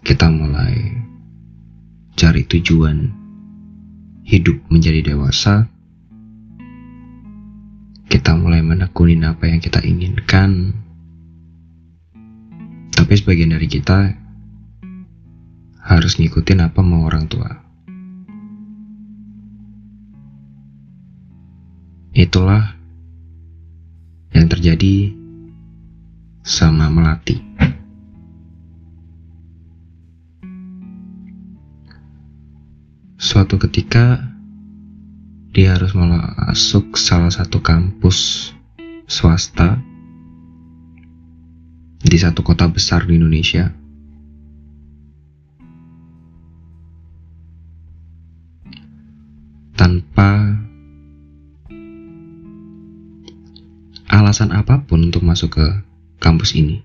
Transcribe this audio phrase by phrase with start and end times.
[0.00, 1.00] Kita mulai
[2.20, 3.08] cari tujuan
[4.28, 5.66] hidup menjadi dewasa.
[8.06, 10.76] Kita mulai menekunin apa yang kita inginkan.
[12.94, 14.14] Tapi sebagian dari kita
[15.80, 17.69] harus ngikutin apa mau orang tua
[22.20, 22.76] Itulah
[24.36, 25.08] yang terjadi
[26.44, 27.40] sama Melati.
[33.16, 34.20] Suatu ketika
[35.56, 38.52] dia harus masuk salah satu kampus
[39.08, 39.80] swasta
[42.04, 43.72] di satu kota besar di Indonesia.
[49.72, 50.68] Tanpa
[54.20, 55.66] alasan apa pun untuk masuk ke
[56.20, 56.84] kampus ini.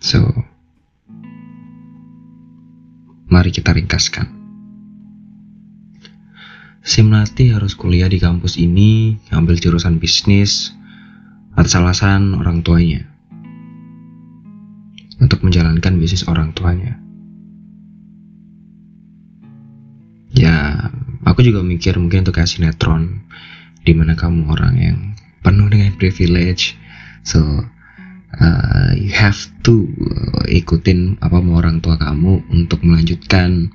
[0.00, 0.24] So,
[3.28, 4.32] mari kita ringkaskan.
[6.86, 10.72] Simnati harus kuliah di kampus ini, ambil jurusan bisnis,
[11.58, 13.04] atas alasan orang tuanya.
[15.18, 16.96] Untuk menjalankan bisnis orang tuanya.
[20.30, 20.92] Ya,
[21.26, 23.26] aku juga mikir mungkin untuk kasih netron
[23.86, 24.98] di mana kamu orang yang
[25.46, 26.74] penuh dengan privilege.
[27.22, 27.38] So
[28.42, 29.86] uh, you have to
[30.50, 33.70] ikutin apa mau orang tua kamu untuk melanjutkan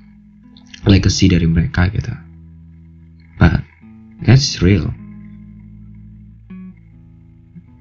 [0.83, 2.11] legacy dari mereka gitu.
[3.39, 3.63] But
[4.27, 4.91] that's real.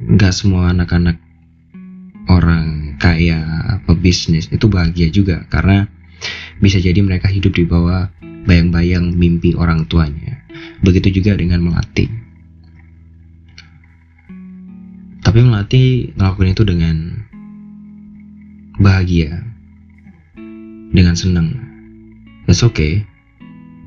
[0.00, 1.18] Nggak semua anak-anak
[2.30, 3.42] orang kaya
[3.91, 5.91] pebisnis itu bahagia juga karena
[6.62, 8.06] bisa jadi mereka hidup di bawah
[8.47, 10.41] bayang-bayang mimpi orang tuanya.
[10.80, 12.19] Begitu juga dengan melatih
[15.20, 16.97] tapi melatih ngelakuin itu dengan
[18.81, 19.44] bahagia.
[20.91, 21.54] Dengan senang.
[22.48, 23.04] It's okay.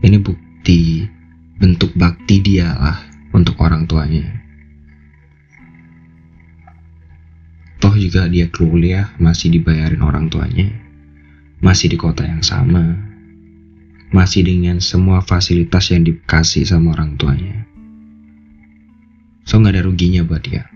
[0.06, 1.10] Ini bukti
[1.58, 2.98] bentuk bakti dia lah
[3.34, 4.24] untuk orang tuanya.
[7.82, 10.70] Toh juga dia kuliah masih dibayarin orang tuanya.
[11.60, 12.94] Masih di kota yang sama.
[14.14, 17.66] Masih dengan semua fasilitas yang dikasih sama orang tuanya.
[19.44, 20.70] So nggak ada ruginya buat dia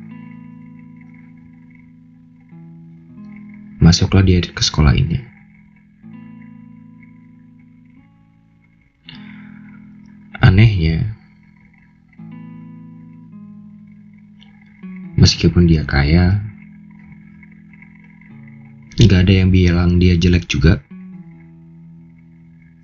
[3.78, 5.22] Masuklah dia ke sekolah ini.
[10.41, 11.14] Anehnya,
[15.18, 16.40] meskipun dia kaya,
[18.97, 20.82] nggak ada yang bilang dia jelek juga.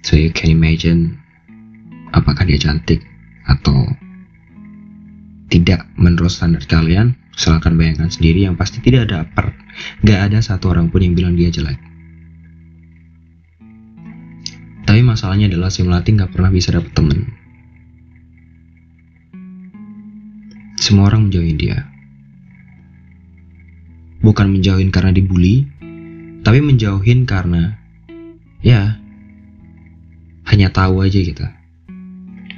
[0.03, 1.17] So you can imagine
[2.13, 3.01] apakah dia cantik
[3.47, 3.87] atau
[5.53, 9.53] tidak menurut standar kalian silahkan bayangkan sendiri yang pasti tidak ada per
[10.01, 11.77] gak ada satu orang pun yang bilang dia jelek.
[14.89, 17.29] Tapi masalahnya adalah si Melati gak pernah bisa dapet temen.
[20.81, 21.85] Semua orang menjauhin dia.
[24.25, 25.69] Bukan menjauhin karena dibully
[26.41, 27.77] tapi menjauhin karena
[28.65, 28.97] ya
[30.49, 31.45] hanya tahu aja gitu.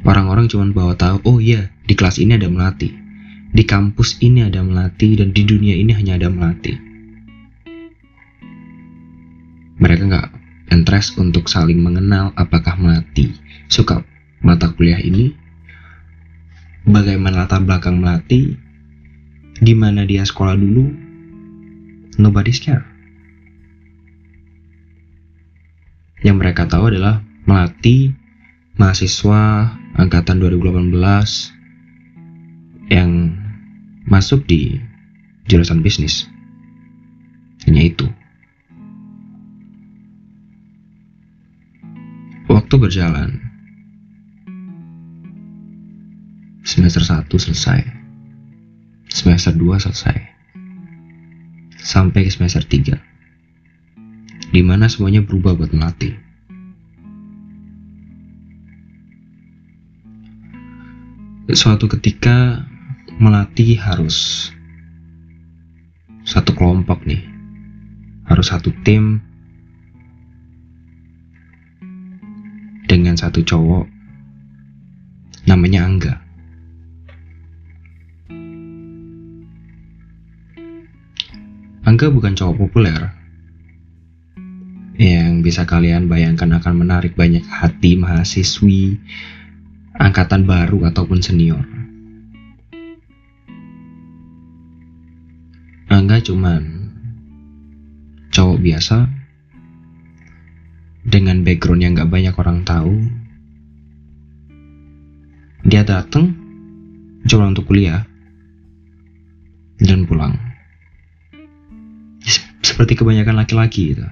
[0.07, 2.89] Orang-orang cuma bawa tahu oh iya di kelas ini ada melati.
[3.55, 6.75] Di kampus ini ada melati dan di dunia ini hanya ada melati.
[9.79, 10.27] Mereka nggak
[10.75, 13.31] interest untuk saling mengenal apakah melati
[13.71, 14.03] suka
[14.43, 15.31] mata kuliah ini
[16.83, 18.59] bagaimana latar belakang melati
[19.55, 21.05] di mana dia sekolah dulu.
[22.15, 22.95] Nobody's care
[26.25, 28.09] yang mereka tahu adalah melati
[28.81, 31.54] mahasiswa angkatan 2018
[32.89, 33.33] yang
[34.05, 34.81] masuk di
[35.49, 36.29] jurusan bisnis.
[37.65, 38.07] Hanya itu.
[42.45, 43.41] Waktu berjalan
[46.65, 47.81] semester 1 selesai
[49.09, 50.17] semester 2 selesai
[51.77, 52.99] sampai ke semester 3
[54.51, 56.15] di mana semuanya berubah buat melatih.
[61.55, 62.65] Suatu ketika
[63.15, 64.49] melatih harus
[66.27, 67.23] satu kelompok nih.
[68.25, 69.21] Harus satu tim
[72.89, 73.85] dengan satu cowok
[75.45, 76.15] namanya Angga.
[81.85, 83.13] Angga bukan cowok populer.
[84.97, 88.97] Yang bisa kalian bayangkan akan menarik banyak hati mahasiswi
[89.93, 91.84] angkatan baru ataupun senior.
[96.05, 96.61] Angga cuman
[98.29, 99.09] cowok biasa
[101.01, 102.93] dengan background yang gak banyak orang tahu.
[105.65, 106.37] Dia datang
[107.25, 108.05] cuma untuk kuliah
[109.81, 110.37] dan pulang
[112.61, 114.05] seperti kebanyakan laki-laki gitu.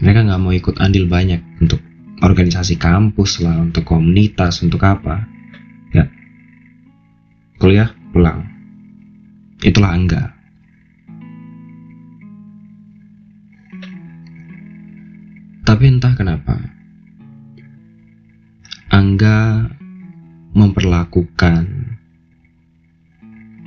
[0.00, 1.84] Mereka nggak mau ikut andil banyak untuk
[2.24, 5.28] organisasi kampus lah, untuk komunitas, untuk apa.
[5.92, 6.08] Ya.
[7.60, 8.53] Kuliah, pulang.
[9.64, 10.24] Itulah Angga.
[15.64, 16.60] Tapi entah kenapa,
[18.92, 19.72] Angga
[20.52, 21.64] memperlakukan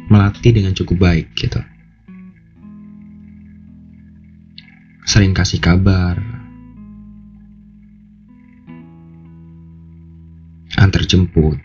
[0.08, 1.60] melatih dengan cukup baik gitu.
[5.08, 6.20] sering kasih kabar,
[10.76, 11.56] antar jemput,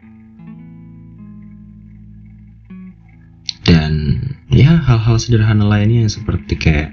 [4.92, 6.92] hal-hal sederhana lainnya yang seperti kayak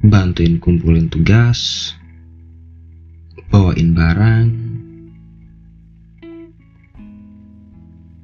[0.00, 1.92] bantuin kumpulin tugas,
[3.52, 4.48] bawain barang,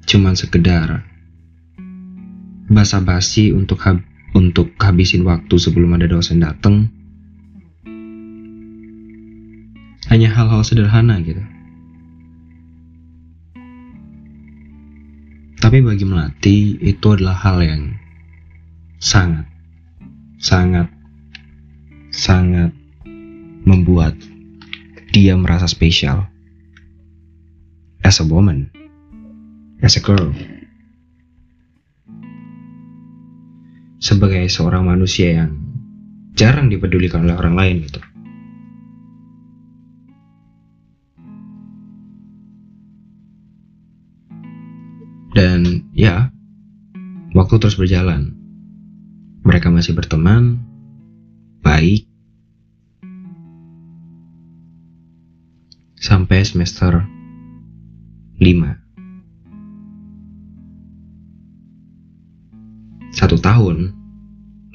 [0.09, 1.05] cuman sekedar
[2.73, 4.01] basa-basi untuk hab
[4.33, 6.89] untuk habisin waktu sebelum ada dosen datang.
[10.09, 11.45] Hanya hal-hal sederhana gitu.
[15.61, 18.00] Tapi bagi Melati itu adalah hal yang
[19.01, 19.49] sangat,
[20.39, 20.87] sangat,
[22.13, 22.71] sangat
[23.67, 24.15] membuat
[25.11, 26.29] dia merasa spesial.
[28.01, 28.73] As a woman,
[29.85, 30.33] as a girl.
[34.01, 35.61] sebagai seorang manusia yang
[36.33, 38.01] jarang dipedulikan oleh orang lain gitu.
[45.37, 46.33] Dan ya,
[47.37, 48.40] waktu terus berjalan.
[49.61, 50.57] Mereka masih berteman,
[51.61, 52.09] baik,
[56.01, 57.05] sampai semester
[58.41, 58.41] 5.
[63.13, 63.93] Satu tahun,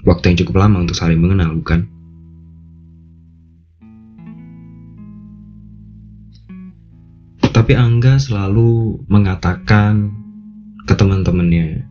[0.05, 1.89] waktu yang cukup lama untuk saling mengenal, bukan?
[7.41, 10.13] Tapi Angga selalu mengatakan
[10.85, 11.84] ke teman-temannya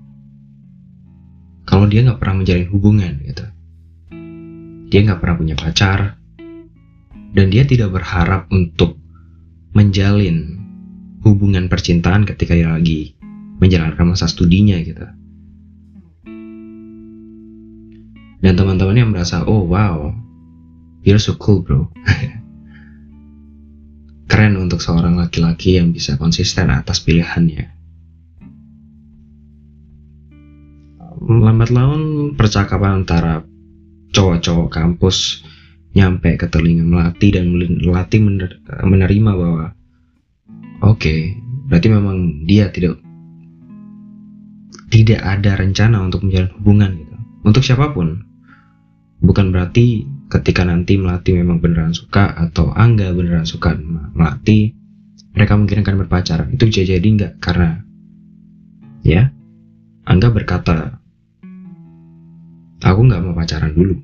[1.64, 3.44] kalau dia nggak pernah menjalin hubungan gitu.
[4.92, 6.16] Dia nggak pernah punya pacar
[7.34, 8.94] dan dia tidak berharap untuk
[9.74, 10.62] menjalin
[11.26, 13.18] hubungan percintaan ketika dia lagi
[13.58, 15.02] menjalankan masa studinya gitu.
[18.44, 20.12] dan teman-temannya merasa oh wow
[21.00, 21.88] you're so cool bro
[24.30, 27.72] keren untuk seorang laki-laki yang bisa konsisten atas pilihannya
[31.24, 33.42] lambat laun percakapan antara
[34.12, 35.42] cowok-cowok kampus
[35.94, 38.18] nyampe ke telinga Melati dan Melati
[38.84, 39.72] menerima bahwa
[40.84, 41.38] oke okay,
[41.70, 43.00] berarti memang dia tidak
[44.94, 47.14] tidak ada rencana untuk menjalin hubungan gitu.
[47.42, 48.22] Untuk siapa pun.
[49.18, 53.74] Bukan berarti ketika nanti Melati memang beneran suka atau Angga beneran suka
[54.14, 54.70] Melati,
[55.34, 56.48] mereka mungkin akan berpacaran.
[56.54, 57.42] Itu jadi nggak?
[57.42, 57.82] Karena
[59.02, 59.34] ya
[60.06, 61.02] Angga berkata,
[62.84, 63.96] aku nggak mau pacaran dulu.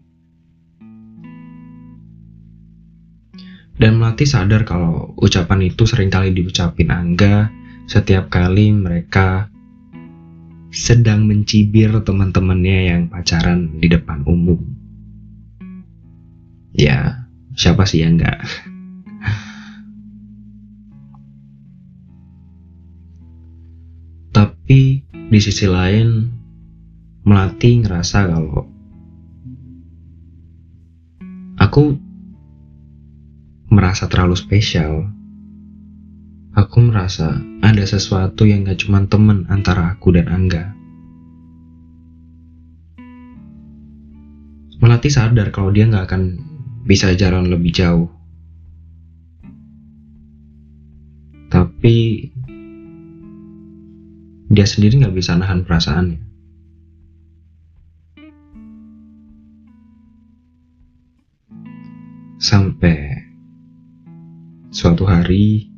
[3.80, 7.48] Dan Melati sadar kalau ucapan itu sering kali diucapin Angga
[7.88, 9.48] setiap kali mereka
[10.70, 14.60] sedang mencibir teman-temannya yang pacaran di depan umum.
[16.76, 18.38] Ya, siapa sih yang enggak?
[24.36, 26.30] Tapi di sisi lain,
[27.20, 28.64] Melati ngerasa kalau
[31.60, 32.00] aku
[33.68, 35.04] merasa terlalu spesial.
[36.56, 40.72] Aku merasa ada sesuatu yang gak cuma temen antara aku dan Angga.
[44.80, 46.22] Melati sadar kalau dia gak akan
[46.88, 48.08] bisa jalan lebih jauh.
[51.52, 51.96] Tapi
[54.50, 56.29] dia sendiri gak bisa nahan perasaannya.
[62.40, 63.20] Sampai
[64.72, 65.68] suatu hari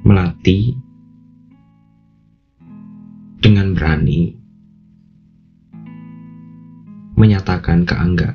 [0.00, 0.80] melatih
[3.44, 4.32] dengan berani
[7.20, 8.32] menyatakan ke Angga.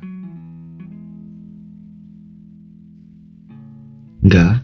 [4.29, 4.62] Ga,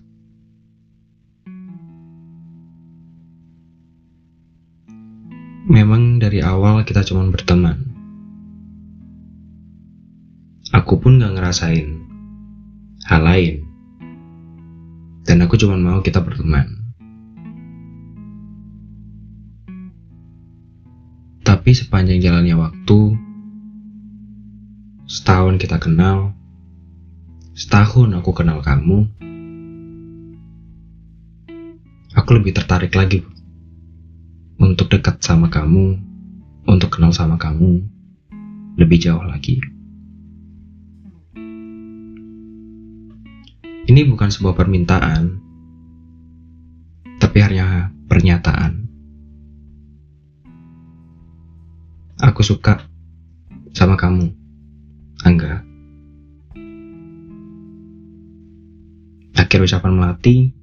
[5.65, 7.90] memang dari awal kita cuma berteman.
[10.91, 12.03] Aku pun gak ngerasain
[13.07, 13.63] hal lain.
[15.23, 16.67] Dan aku cuma mau kita berteman.
[21.47, 23.15] Tapi sepanjang jalannya waktu,
[25.07, 26.35] setahun kita kenal,
[27.55, 29.07] setahun aku kenal kamu,
[32.19, 33.23] aku lebih tertarik lagi
[34.59, 35.95] untuk dekat sama kamu,
[36.67, 37.79] untuk kenal sama kamu
[38.75, 39.70] lebih jauh lagi.
[43.81, 45.41] Ini bukan sebuah permintaan,
[47.17, 48.85] tapi hanya pernyataan.
[52.21, 52.85] Aku suka
[53.73, 54.29] sama kamu,
[55.25, 55.65] Angga.
[59.33, 60.53] Akhir ucapan Melati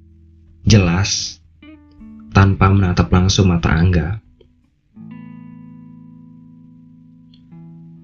[0.63, 1.43] jelas
[2.31, 4.23] tanpa menatap langsung mata Angga.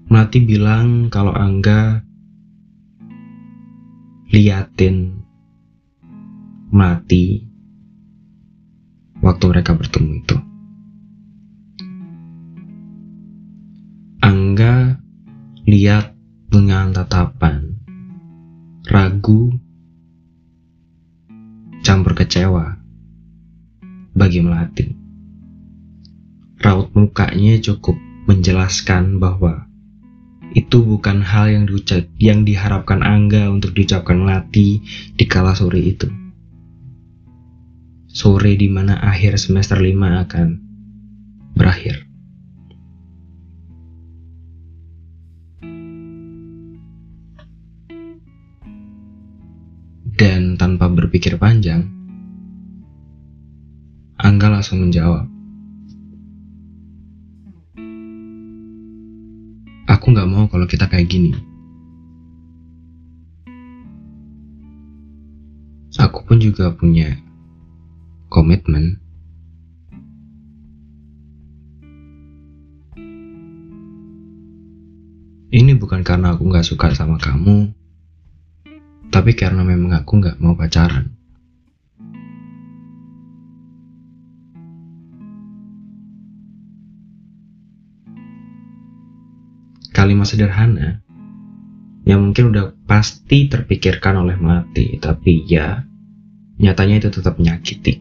[0.06, 2.05] Melati bilang kalau Angga
[4.36, 5.16] liatin
[6.68, 7.40] mati
[9.24, 10.36] waktu mereka bertemu itu.
[14.20, 15.00] Angga
[15.64, 16.12] lihat
[16.52, 17.80] dengan tatapan
[18.84, 19.56] ragu
[21.80, 22.76] campur kecewa
[24.12, 24.92] bagi Melati.
[26.60, 27.96] Raut mukanya cukup
[28.28, 29.65] menjelaskan bahwa
[30.56, 34.80] itu bukan hal yang diucap yang diharapkan Angga untuk diucapkan Melati
[35.12, 36.08] di kala sore itu.
[38.08, 40.48] Sore di mana akhir semester 5 akan
[41.52, 42.08] berakhir.
[50.16, 51.84] Dan tanpa berpikir panjang,
[54.16, 55.35] Angga langsung menjawab.
[60.16, 61.36] Nggak mau kalau kita kayak gini.
[65.96, 67.20] Aku pun juga punya
[68.32, 68.96] komitmen.
[75.52, 77.72] Ini bukan karena aku nggak suka sama kamu,
[79.08, 81.15] tapi karena memang aku nggak mau pacaran.
[90.06, 91.02] Kalimat sederhana
[92.06, 95.82] yang mungkin udah pasti terpikirkan oleh Melati, tapi ya
[96.62, 97.98] nyatanya itu tetap menyakiti.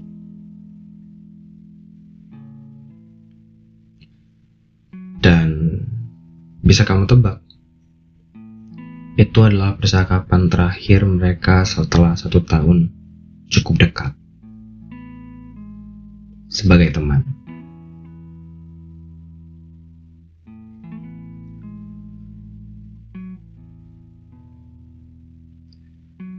[5.17, 5.81] Dan
[6.61, 7.41] bisa kamu tebak,
[9.17, 12.93] itu adalah percakapan terakhir mereka setelah satu tahun
[13.49, 14.13] cukup dekat
[16.53, 17.34] sebagai teman.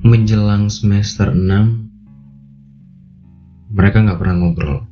[0.07, 4.87] Menjelang semester 6 mereka nggak pernah ngobrol.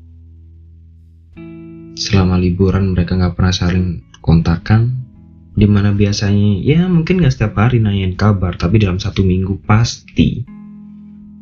[1.94, 5.06] Selama liburan mereka nggak pernah saling kontakan.
[5.54, 10.42] Di mana biasanya ya mungkin gak setiap hari nanyain kabar tapi dalam satu minggu pasti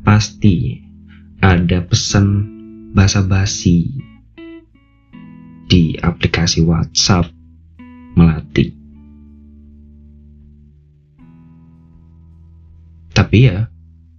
[0.05, 0.85] pasti
[1.41, 2.45] ada pesan
[2.93, 3.89] basa-basi
[5.65, 7.33] di aplikasi WhatsApp
[8.21, 8.82] melatih
[13.23, 13.71] tapi ya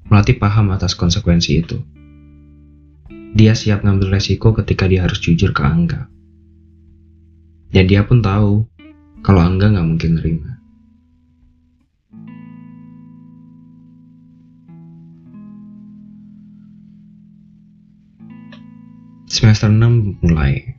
[0.08, 1.84] melatih paham atas konsekuensi itu
[3.36, 6.08] dia siap ngambil resiko ketika dia harus jujur ke Angga
[7.76, 8.64] dan dia pun tahu
[9.26, 10.52] kalau Angga nggak mungkin nerima.
[19.26, 20.78] Semester 6 mulai.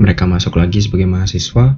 [0.00, 1.76] Mereka masuk lagi sebagai mahasiswa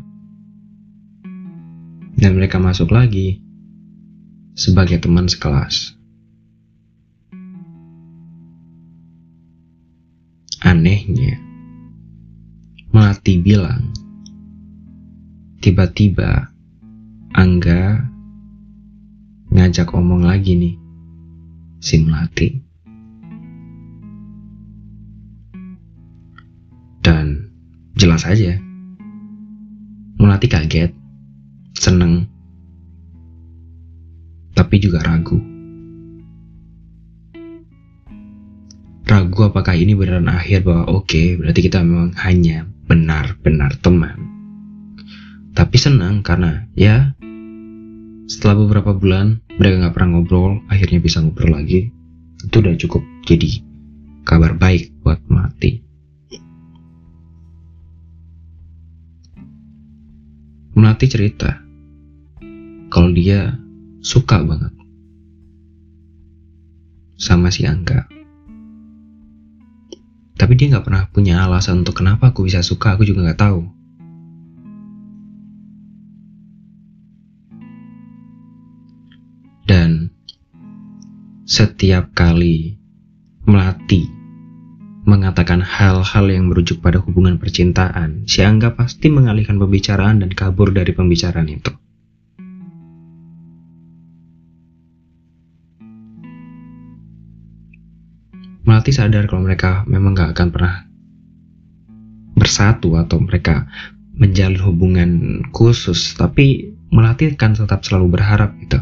[2.18, 3.38] dan mereka masuk lagi
[4.58, 5.94] sebagai teman sekelas.
[10.66, 11.38] Anehnya,
[12.90, 13.94] Melati bilang,
[15.62, 16.50] tiba-tiba
[17.30, 18.02] Angga
[19.54, 20.74] ngajak omong lagi nih,
[21.78, 22.50] si Melati.
[26.98, 27.54] Dan
[27.94, 28.58] jelas aja,
[30.18, 30.97] Melati kaget,
[31.78, 32.26] seneng,
[34.58, 35.38] tapi juga ragu.
[39.08, 44.18] Ragu apakah ini beneran akhir bahwa oke, okay, berarti kita memang hanya benar-benar teman.
[45.54, 47.14] Tapi senang karena ya
[48.28, 51.88] setelah beberapa bulan mereka nggak pernah ngobrol, akhirnya bisa ngobrol lagi.
[52.44, 53.64] Itu udah cukup jadi
[54.26, 55.80] kabar baik buat mati.
[60.76, 61.67] Melati cerita
[62.88, 63.56] kalau dia
[64.00, 64.72] suka banget
[67.18, 68.18] sama si Angga
[70.38, 73.60] tapi dia nggak pernah punya alasan untuk kenapa aku bisa suka, aku juga nggak tahu.
[79.66, 80.14] Dan
[81.44, 82.78] setiap kali
[83.44, 84.06] melatih
[85.04, 90.94] mengatakan hal-hal yang merujuk pada hubungan percintaan, si Angga pasti mengalihkan pembicaraan dan kabur dari
[90.94, 91.74] pembicaraan itu.
[98.88, 100.88] Melati sadar kalau mereka memang gak akan pernah
[102.40, 103.68] bersatu atau mereka
[104.16, 105.10] menjalin hubungan
[105.52, 108.80] khusus, tapi Melati akan tetap selalu berharap gitu.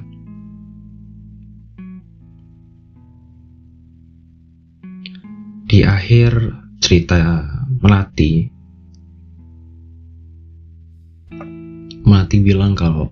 [5.67, 7.43] Di akhir cerita
[7.83, 8.47] Melati,
[12.07, 13.11] Melati bilang kalau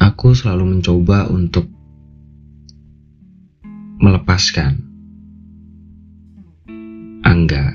[0.00, 1.76] aku selalu mencoba untuk
[3.98, 4.78] melepaskan.
[7.26, 7.74] Angga.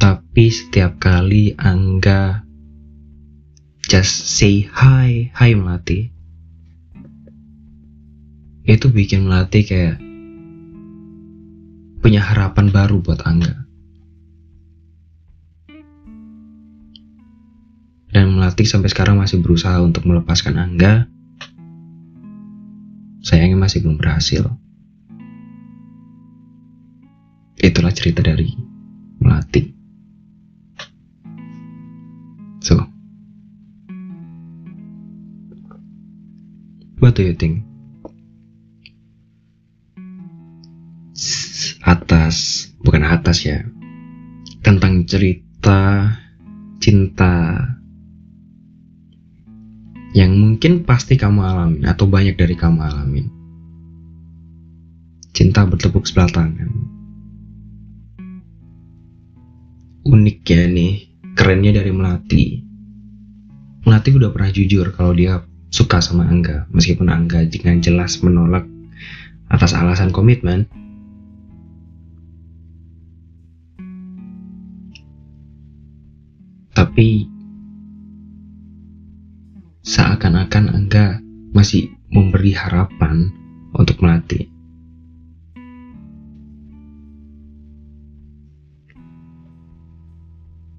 [0.00, 2.42] Tapi setiap kali Angga
[3.86, 6.10] just say hi, hi Melati.
[8.66, 10.02] Itu bikin Melati kayak
[12.02, 13.54] punya harapan baru buat Angga.
[18.10, 21.06] Dan Melati sampai sekarang masih berusaha untuk melepaskan Angga
[23.20, 24.48] sayangnya masih belum berhasil.
[27.60, 28.56] Itulah cerita dari
[29.20, 29.68] Melati.
[32.64, 32.76] So,
[37.00, 37.64] what do you think?
[41.84, 43.64] Atas, bukan atas ya,
[44.64, 46.08] tentang cerita
[46.80, 47.60] cinta
[50.20, 53.26] yang mungkin pasti kamu alamin atau banyak dari kamu alamin.
[55.32, 56.68] Cinta bertepuk sebelah tangan.
[60.04, 62.44] Unik ya nih, kerennya dari Melati.
[63.88, 65.40] Melati udah pernah jujur kalau dia
[65.72, 68.68] suka sama Angga, meskipun Angga dengan jelas menolak
[69.48, 70.68] atas alasan komitmen.
[76.76, 77.39] Tapi
[80.30, 81.06] seakan-akan Angga
[81.50, 83.34] masih memberi harapan
[83.74, 84.46] untuk melatih.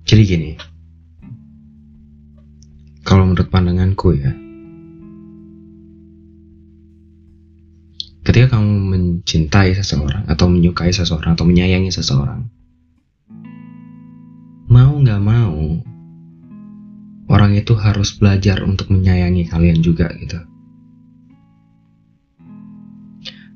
[0.07, 0.51] Jadi gini,
[3.03, 4.31] kalau menurut pandanganku ya,
[8.23, 12.47] ketika kamu mencintai seseorang atau menyukai seseorang atau menyayangi seseorang,
[14.71, 15.90] mau nggak mau
[17.41, 20.37] orang itu harus belajar untuk menyayangi kalian juga gitu.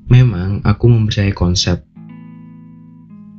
[0.09, 1.85] Memang aku mempercayai konsep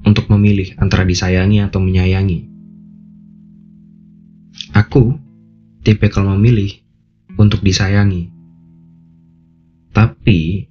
[0.06, 2.46] untuk memilih antara disayangi atau menyayangi.
[4.70, 5.18] Aku
[5.82, 6.78] tipe memilih
[7.34, 8.30] untuk disayangi.
[9.90, 10.70] Tapi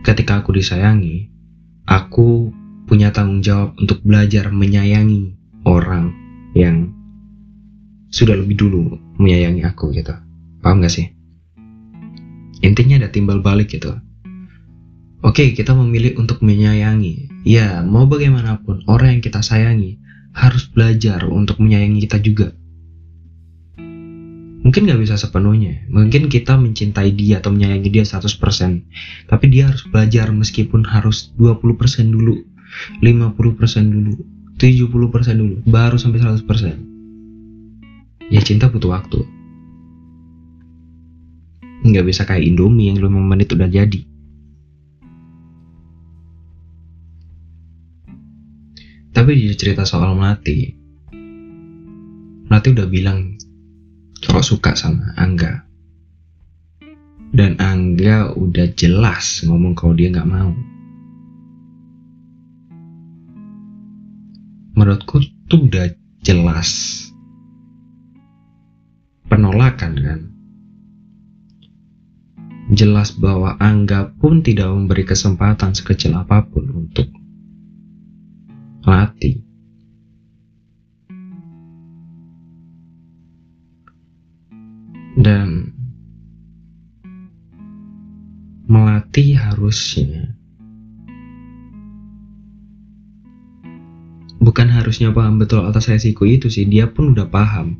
[0.00, 1.28] ketika aku disayangi,
[1.84, 2.56] aku
[2.88, 5.36] punya tanggung jawab untuk belajar menyayangi
[5.68, 6.16] orang
[6.56, 6.99] yang
[8.10, 10.12] sudah lebih dulu menyayangi aku gitu.
[10.60, 11.06] Paham gak sih?
[12.60, 13.96] Intinya ada timbal balik gitu.
[15.22, 17.44] Oke, kita memilih untuk menyayangi.
[17.44, 20.00] Ya, mau bagaimanapun, orang yang kita sayangi
[20.36, 22.48] harus belajar untuk menyayangi kita juga.
[24.60, 25.88] Mungkin gak bisa sepenuhnya.
[25.88, 28.84] Mungkin kita mencintai dia atau menyayangi dia 100%.
[29.28, 32.44] Tapi dia harus belajar meskipun harus 20% dulu.
[33.00, 34.14] 50% dulu.
[34.60, 35.56] 70% dulu.
[35.64, 36.89] Baru sampai 100%.
[38.30, 39.26] Ya cinta butuh waktu.
[41.82, 44.00] Nggak bisa kayak Indomie yang 5 menit udah jadi.
[49.10, 50.70] Tapi di cerita soal Melati,
[52.46, 53.34] Melati udah bilang
[54.22, 55.66] kalau suka sama Angga.
[57.34, 60.54] Dan Angga udah jelas ngomong kalau dia nggak mau.
[64.78, 65.18] Menurutku
[65.50, 65.90] tuh udah
[66.22, 67.09] jelas
[69.30, 70.20] penolakan kan.
[72.70, 77.06] Jelas bahwa Angga pun tidak memberi kesempatan sekecil apa pun untuk
[78.82, 79.42] latih.
[85.20, 85.74] dan
[88.70, 90.32] melatih harusnya
[94.40, 97.76] bukan harusnya paham betul atas resiko itu sih dia pun udah paham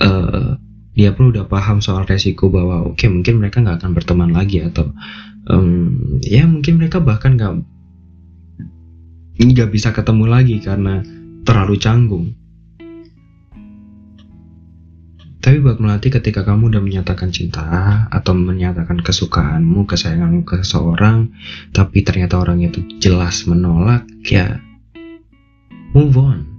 [0.00, 0.56] uh,
[0.98, 4.66] dia pun udah paham soal resiko bahwa oke okay, mungkin mereka nggak akan berteman lagi
[4.66, 4.90] atau
[5.46, 7.54] um, ya mungkin mereka bahkan nggak
[9.38, 11.06] nggak bisa ketemu lagi karena
[11.46, 12.34] terlalu canggung
[15.38, 21.30] tapi buat melatih ketika kamu udah menyatakan cinta atau menyatakan kesukaanmu, kesayanganmu ke seseorang,
[21.72, 24.60] tapi ternyata orang itu jelas menolak, ya
[25.96, 26.57] move on.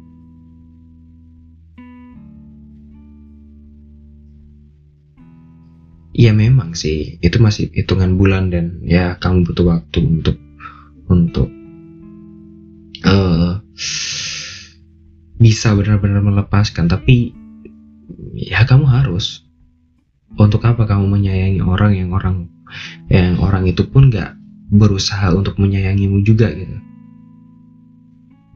[6.09, 10.37] Ya memang sih, itu masih hitungan bulan dan ya kamu butuh waktu untuk
[11.05, 11.49] untuk
[13.05, 13.61] uh,
[15.37, 16.89] bisa benar-benar melepaskan.
[16.89, 17.33] Tapi
[18.33, 19.45] ya kamu harus.
[20.29, 22.53] Untuk apa kamu menyayangi orang yang orang
[23.09, 24.37] yang orang itu pun gak
[24.69, 26.77] berusaha untuk menyayangimu juga gitu?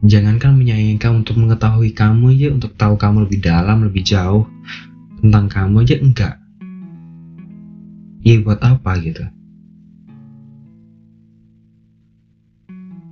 [0.05, 4.45] Jangankan menyayangi kamu untuk mengetahui kamu aja untuk tahu kamu lebih dalam lebih jauh
[5.23, 6.42] tentang kamu aja enggak
[8.23, 9.23] ya buat apa gitu?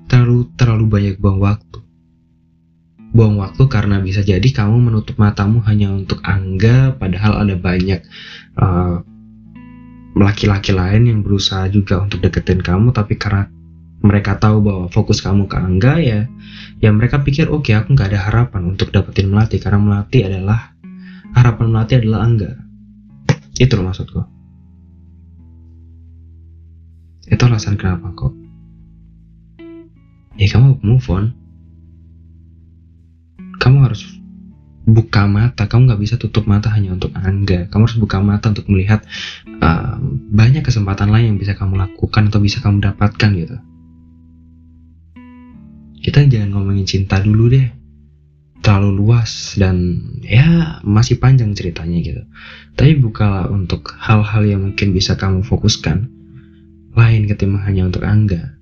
[0.07, 1.79] Terlalu terlalu banyak buang waktu.
[3.11, 7.99] Buang waktu karena bisa jadi kamu menutup matamu hanya untuk Angga padahal ada banyak
[8.55, 9.03] uh,
[10.15, 13.51] laki-laki lain yang berusaha juga untuk deketin kamu tapi karena
[13.99, 16.19] mereka tahu bahwa fokus kamu ke Angga ya
[16.79, 20.71] ya mereka pikir oke okay, aku nggak ada harapan untuk dapetin Melati karena Melati adalah
[21.35, 22.51] harapan Melati adalah Angga.
[23.59, 24.30] Itu loh maksudku
[27.31, 28.35] itu alasan kenapa kok?
[30.35, 31.31] Ya kamu move on.
[33.55, 34.03] Kamu harus
[34.83, 35.63] buka mata.
[35.63, 37.71] Kamu nggak bisa tutup mata hanya untuk angga.
[37.71, 39.07] Kamu harus buka mata untuk melihat
[39.63, 39.95] uh,
[40.27, 43.57] banyak kesempatan lain yang bisa kamu lakukan atau bisa kamu dapatkan gitu.
[46.03, 47.67] Kita jangan ngomongin cinta dulu deh.
[48.61, 52.21] Terlalu luas dan ya masih panjang ceritanya gitu.
[52.75, 56.20] Tapi bukalah untuk hal-hal yang mungkin bisa kamu fokuskan
[56.91, 58.59] lain ketimbang hanya untuk angga?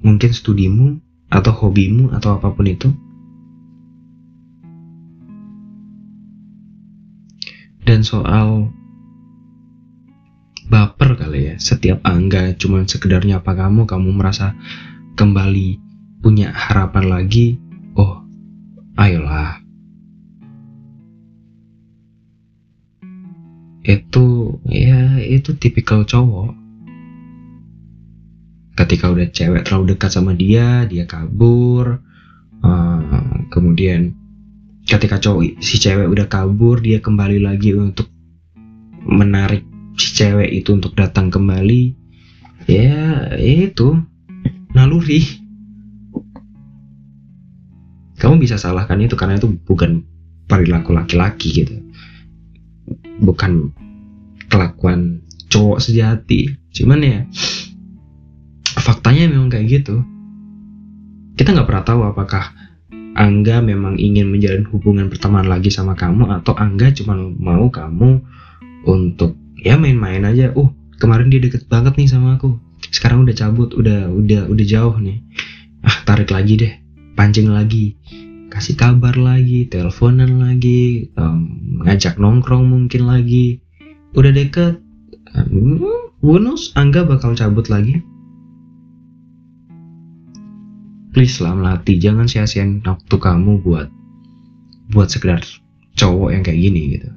[0.00, 0.98] Mungkin studimu
[1.30, 2.88] atau hobimu atau apa pun itu.
[7.86, 8.70] Dan soal
[10.70, 13.86] baper kali ya setiap angga cuma sekedar nyapa kamu?
[13.86, 14.54] Kamu merasa
[15.14, 15.78] kembali
[16.22, 17.58] punya harapan lagi?
[17.94, 18.22] Oh
[18.98, 19.59] ayolah
[23.80, 26.52] itu ya itu tipikal cowok.
[28.76, 32.00] Ketika udah cewek terlalu dekat sama dia dia kabur.
[32.60, 34.12] Uh, kemudian
[34.84, 38.12] ketika cowok si cewek udah kabur dia kembali lagi untuk
[39.00, 39.64] menarik
[39.96, 41.96] si cewek itu untuk datang kembali.
[42.68, 43.96] Ya itu.
[44.70, 45.40] Naluri
[48.20, 50.04] kamu bisa salahkan itu karena itu bukan
[50.44, 51.79] perilaku laki-laki gitu
[53.20, 53.72] bukan
[54.50, 57.18] kelakuan cowok sejati cuman ya
[58.80, 60.02] faktanya memang kayak gitu
[61.36, 62.52] kita nggak pernah tahu apakah
[63.10, 68.22] Angga memang ingin menjalin hubungan pertemanan lagi sama kamu atau Angga cuma mau kamu
[68.86, 70.54] untuk ya main-main aja.
[70.54, 72.56] Uh, kemarin dia deket banget nih sama aku.
[72.88, 75.20] Sekarang udah cabut, udah udah udah jauh nih.
[75.84, 76.72] Ah, tarik lagi deh.
[77.18, 77.98] Pancing lagi.
[78.60, 83.64] Kasih kabar lagi, teleponan lagi, um, ngajak nongkrong mungkin lagi.
[84.12, 84.84] Udah deket.
[85.32, 85.80] Um,
[86.20, 88.04] bonus Angga bakal cabut lagi
[91.16, 93.88] please lah melatih jangan sia-siain waktu kamu buat
[94.92, 95.40] buat sekedar
[95.96, 97.10] cowok yang kayak gini gitu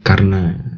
[0.00, 0.69] karena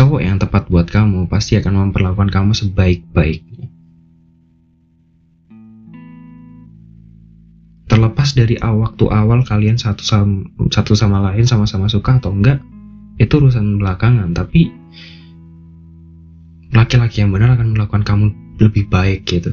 [0.00, 3.68] cowok yang tepat buat kamu pasti akan memperlakukan kamu sebaik-baiknya
[7.84, 12.64] terlepas dari waktu awal kalian satu sama, satu sama lain sama-sama suka atau enggak
[13.20, 14.32] itu urusan belakangan.
[14.32, 14.72] Tapi
[16.72, 19.52] laki-laki yang benar akan melakukan kamu lebih baik gitu.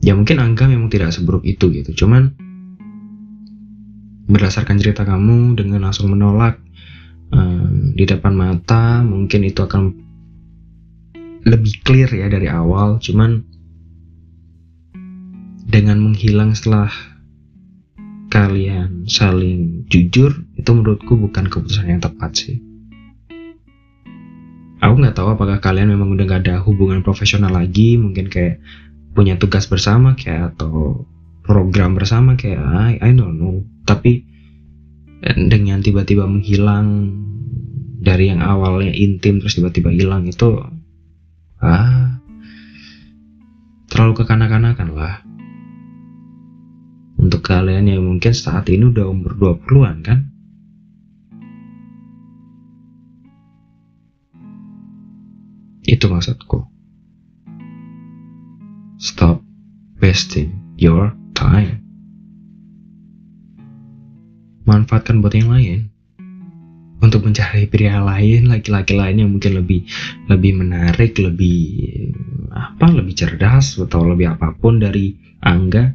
[0.00, 1.92] Ya mungkin angka memang tidak seburuk itu gitu.
[1.92, 2.32] Cuman
[4.24, 6.63] berdasarkan cerita kamu dengan langsung menolak
[7.32, 9.94] um, di depan mata mungkin itu akan
[11.44, 12.98] lebih clear ya dari awal.
[12.98, 13.44] Cuman
[15.64, 16.92] dengan menghilang setelah
[18.34, 22.58] kalian saling jujur itu menurutku bukan keputusan yang tepat sih.
[24.82, 28.60] Aku nggak tahu apakah kalian memang udah gak ada hubungan profesional lagi mungkin kayak
[29.16, 31.06] punya tugas bersama kayak atau
[31.46, 33.64] program bersama kayak I, I don't know.
[33.88, 34.33] Tapi
[35.24, 37.16] dengan tiba-tiba menghilang
[38.04, 40.60] dari yang awalnya intim terus tiba-tiba hilang itu
[41.64, 42.20] ah
[43.88, 45.24] terlalu kekanak-kanakan lah
[47.16, 49.32] untuk kalian yang mungkin saat ini udah umur
[49.64, 50.18] 20-an kan
[55.84, 56.64] Itu maksudku.
[58.96, 59.44] Stop
[60.00, 61.83] wasting your time.
[64.74, 65.86] Manfaatkan buat yang lain.
[66.98, 69.86] Untuk mencari pria lain, laki-laki lain yang mungkin lebih
[70.26, 71.78] lebih menarik, lebih
[72.50, 75.94] apa, lebih cerdas atau lebih apa pun dari Angga.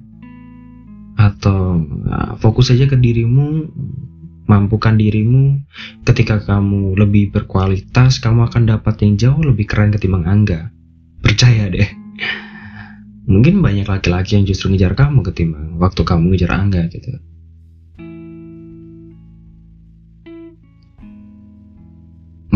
[1.19, 3.67] Atau uh, fokus saja ke dirimu
[4.47, 5.59] mampukan dirimu.
[6.07, 10.71] Ketika kamu lebih berkualitas kamu akan dapat yang jauh lebih keren ketimbang Angga.
[11.19, 11.89] Percaya deh.
[13.27, 17.28] Mungkin banyak laki-laki yang justru ngejar kamu ketimbang waktu kamu ngejar Angga gitu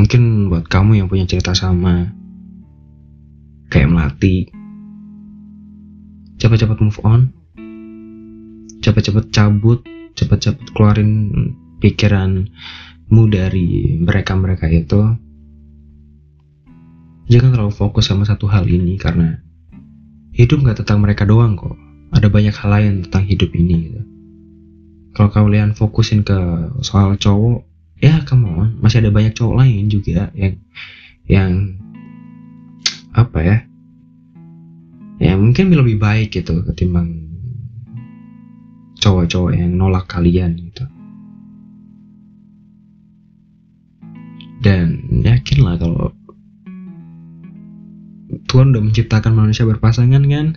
[0.04, 2.12] mungkin buat kamu yang punya cerita sama
[3.72, 4.52] kayak melati
[6.44, 7.32] cepat-cepat move on
[8.84, 9.80] cepat-cepat cabut
[10.12, 11.32] cepat-cepat keluarin
[11.80, 15.16] pikiranmu dari mereka-mereka itu
[17.32, 19.40] jangan terlalu fokus sama satu hal ini karena
[20.36, 21.80] hidup gak tentang mereka doang kok
[22.12, 24.02] ada banyak hal lain tentang hidup ini gitu.
[25.16, 26.36] kalau kalian fokusin ke
[26.84, 27.72] soal cowok
[28.04, 28.70] ya come on.
[28.84, 30.60] Masih ada banyak cowok lain juga yang
[31.24, 31.80] yang
[33.16, 33.58] apa ya?
[35.24, 37.32] Ya mungkin lebih baik gitu ketimbang
[39.00, 40.84] cowok-cowok yang nolak kalian gitu.
[44.60, 46.12] Dan yakinlah kalau
[48.48, 50.48] Tuhan udah menciptakan manusia berpasangan kan?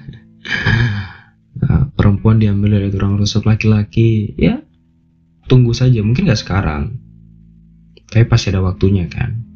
[1.57, 4.63] Nah, perempuan diambil dari tulang rusuk laki-laki ya
[5.47, 6.03] tunggu saja.
[6.03, 7.06] Mungkin gak sekarang
[8.11, 9.47] tapi pasti ada waktunya kan.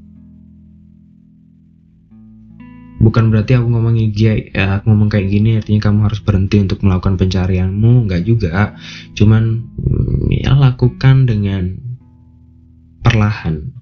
[3.00, 4.36] Bukan berarti aku ngomong ya,
[4.76, 8.04] aku ngomong kayak gini artinya kamu harus berhenti untuk melakukan pencarianmu.
[8.04, 8.76] Nggak juga.
[9.16, 9.64] Cuman
[10.28, 11.80] ya lakukan dengan
[13.00, 13.72] perlahan.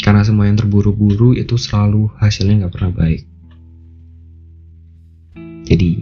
[0.00, 3.22] Karena semua yang terburu-buru itu selalu hasilnya nggak pernah baik.
[5.68, 6.00] Jadi,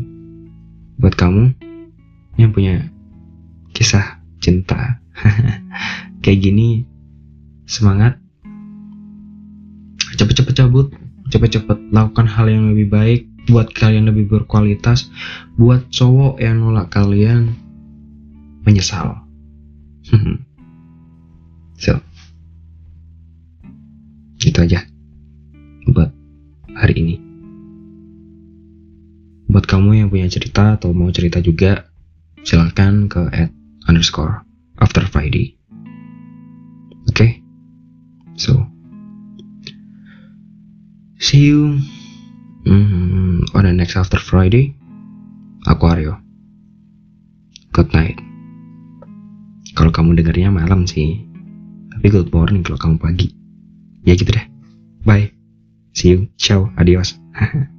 [1.03, 1.51] buat kamu
[2.39, 2.89] yang punya
[3.75, 5.03] kisah cinta
[6.23, 6.87] kayak gini,
[7.69, 8.17] semangat,
[10.17, 10.89] cepet-cepet cabut,
[11.29, 13.21] cepet-cepet lakukan hal yang lebih baik,
[13.53, 15.13] buat kalian lebih berkualitas,
[15.61, 17.53] buat cowok yang nolak kalian
[18.65, 19.21] menyesal.
[21.85, 22.01] so,
[24.41, 24.81] itu aja
[25.93, 26.09] buat
[26.73, 27.17] hari ini.
[29.49, 31.89] Buat kamu yang punya cerita atau mau cerita juga,
[32.45, 33.53] silahkan ke at
[33.89, 34.45] underscore
[34.81, 35.58] after Friday.
[38.38, 38.70] So,
[41.18, 41.83] see you
[42.62, 44.79] mm, on the next after Friday.
[45.66, 46.22] Aku Aryo.
[47.74, 48.22] Good night.
[49.74, 51.29] Kalau kamu dengarnya malam sih,
[51.98, 53.29] tapi good morning kalau kamu pagi
[54.07, 54.46] ya gitu deh
[55.03, 55.35] bye
[55.98, 57.18] see you ciao adios